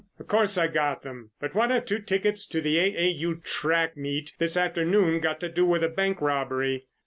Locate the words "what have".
1.53-1.85